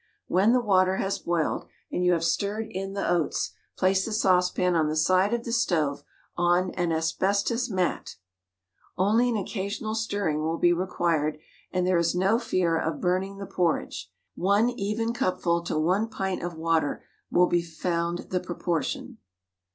When 0.25 0.51
the 0.51 0.59
water 0.61 0.95
has 0.97 1.19
boiled, 1.19 1.67
and 1.91 2.03
you 2.03 2.13
have 2.13 2.23
stirred 2.23 2.65
in 2.71 2.93
the 2.93 3.07
oats, 3.07 3.51
place 3.77 4.03
the 4.03 4.11
saucepan 4.11 4.73
on 4.73 4.87
the 4.87 4.95
side 4.95 5.31
of 5.31 5.43
the 5.43 5.51
stove 5.51 6.01
on 6.35 6.71
an 6.71 6.91
asbestos 6.91 7.69
mat. 7.69 8.15
Only 8.97 9.29
an 9.29 9.37
occasional 9.37 9.93
stirring 9.93 10.41
will 10.41 10.57
be 10.57 10.73
required, 10.73 11.37
and 11.71 11.85
there 11.85 11.99
is 11.99 12.15
no 12.15 12.39
fear 12.39 12.79
of 12.79 12.99
burning 12.99 13.37
the 13.37 13.45
porridge. 13.45 14.09
If 14.33 14.37
the 14.37 14.41
porridge 14.41 14.69
is 14.69 14.73
preferred 14.73 14.77
thinner, 14.77 14.79
1 14.79 14.79
even 14.79 15.13
cupful 15.13 15.61
to 15.61 15.77
1 15.77 16.07
pint 16.09 16.41
of 16.41 16.55
water 16.55 17.03
will 17.29 17.45
be 17.47 17.61
found 17.61 18.17
the 18.31 18.39
proportion. 18.39 19.19